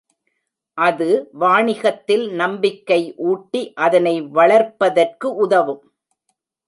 [0.77, 1.07] அது
[1.33, 2.99] வாணிகத்தில் நம்பிக்கை
[3.25, 5.83] ஊட்டி அதனை வளர்ப்பதற்கு உதவும்.